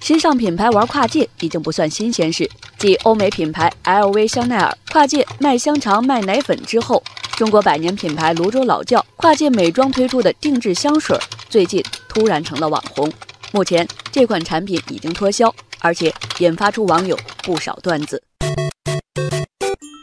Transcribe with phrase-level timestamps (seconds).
[0.00, 2.50] 时尚品牌玩跨界已经不算新鲜事。
[2.78, 7.02] 继欧美品牌 LV、香奈儿跨界卖香肠、卖奶粉之后，
[7.36, 11.18] 中国百年品牌泸州老窖跨界美妆推出的定制香水，
[11.48, 13.12] 最近突然成了网红。
[13.52, 18.22] 目前这款产品已经脱销，而且引发出网友不少段子。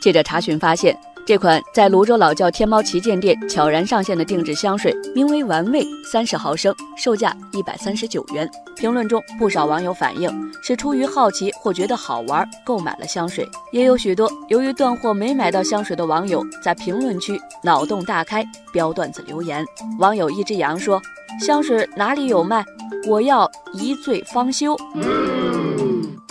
[0.01, 0.95] 记者查询发现。
[1.27, 8.49] 这款在泸州老窖天猫旗舰店悄然上线的定制香水，名为“玩味”，三十毫升，售价一百三十九元。
[8.77, 10.31] 评论中，不少网友反映
[10.63, 18.41] 是出于好奇或觉得好玩购买了香水，也有许多由于断货没买到香水的网友在评论区脑洞大开，
[18.71, 19.65] 标段子留言。
[19.99, 21.01] 网友一只羊说
[21.45, 22.63] ：“香水哪里有卖？
[23.05, 24.77] 我要一醉方休。”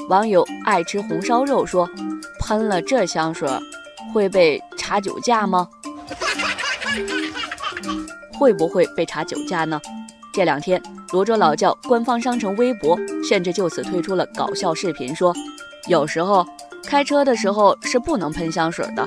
[0.08, 1.86] 网友爱吃红烧肉说
[2.40, 3.46] ：“喷了这香水
[4.12, 5.68] 会被。”查酒驾吗？
[8.38, 9.80] 会不会被查酒驾呢？
[10.32, 12.96] 这两天，泸州老窖官方商城微博
[13.28, 15.34] 甚至就此推出了搞笑视频，说
[15.88, 16.46] 有时候
[16.84, 19.04] 开车的时候是不能喷香水的，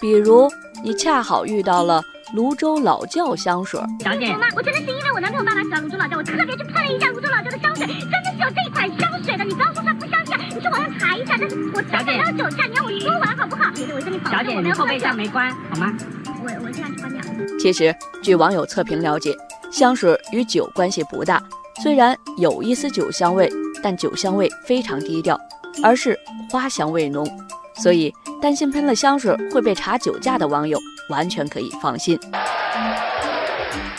[0.00, 0.48] 比如
[0.82, 3.78] 你恰好遇到了泸州老窖香水。
[4.00, 12.64] 小姐，我真的是因为我男朋友爸爸喜欢泸州老窖，我特别去喷了一下泸州老窖的香水，真的是有这款香水的，你不要说不相信，你去网上查一下，但是我真的没有酒驾？
[13.98, 15.92] 我跟你保证，小姐，你后备箱没关好吗？
[16.40, 17.20] 我我现在去关掉。
[17.58, 19.36] 其实，据网友测评了解，
[19.72, 21.42] 香水与酒关系不大，
[21.82, 23.50] 虽然有一丝酒香味，
[23.82, 25.36] 但酒香味非常低调，
[25.82, 26.16] 而是
[26.48, 27.28] 花香味浓，
[27.74, 30.78] 所以担心喷了香水会被查酒驾的网友
[31.10, 32.16] 完全可以放心。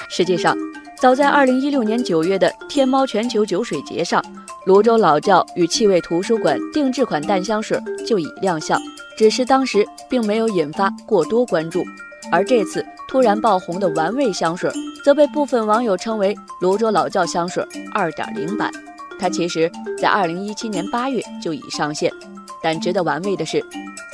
[0.09, 0.55] 实际上，
[0.97, 4.23] 早在二零一六年九月的天猫全球酒水节上，
[4.65, 7.77] 泸州老窖与气味图书馆定制款淡香水
[8.07, 8.79] 就已亮相。
[9.19, 11.83] 只是当时并没有引发过多关注，
[12.31, 14.71] 而这次突然爆红的玩味香水，
[15.03, 17.61] 则被部分网友称为泸州老窖香水
[17.93, 18.71] 2.0版。
[19.19, 22.09] 它其实在2017年8月就已上线，
[22.63, 23.61] 但值得玩味的是，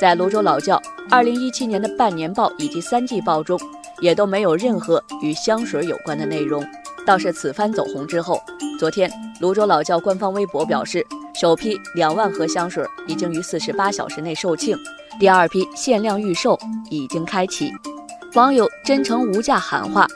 [0.00, 3.56] 在泸州老窖2017年的半年报以及三季报中，
[4.00, 6.66] 也都没有任何与香水有关的内容。
[7.06, 8.42] 倒是此番走红之后，
[8.76, 9.08] 昨天
[9.40, 11.06] 泸州老窖官方微博表示。
[11.38, 14.74] 首批两万盒香水已经于四十八小时内售罄，
[15.20, 16.58] 第二批限量预售
[16.88, 17.70] 已经开启。
[18.32, 20.06] 网友真诚无价喊话：“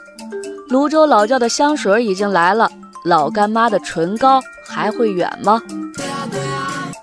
[0.67, 2.71] 泸州老窖的香水已经来了，
[3.05, 5.61] 老干妈的唇膏还会远吗？”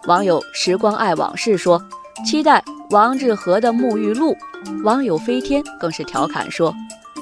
[0.09, 1.81] 网友时光爱往事说
[2.27, 4.37] ：“期待王致和的沐浴露。”
[4.83, 6.75] 网友飞天更是调侃说：“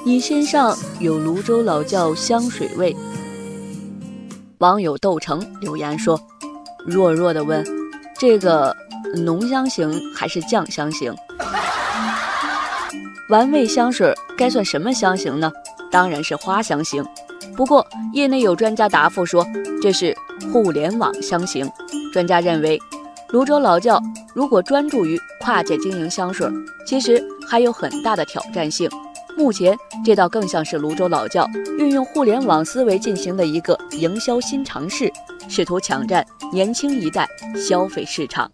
[0.03, 2.95] 你身上有泸州老窖香水味。”
[4.57, 6.19] 网友窦成留言说。
[6.87, 7.65] 弱弱的问
[8.17, 8.73] ：“这个
[9.13, 11.13] 浓香型还是酱香型？
[13.27, 15.51] 玩味香水该算什么香型呢？
[15.91, 17.05] 当然是花香型。
[17.57, 19.45] 不过业内有专家答复说，
[19.81, 20.15] 这是
[20.53, 21.69] 互联网香型。
[22.13, 22.81] 专家认为，
[23.27, 24.01] 泸州老窖
[24.33, 26.49] 如果专注于跨界经营香水，
[26.85, 28.89] 其实还有很大的挑战性。
[29.37, 35.13] 目前这倒更像是泸州老窖运用互联网思维进行的一个营销新尝试。
[35.47, 38.51] 试图抢占年轻一代消费市场。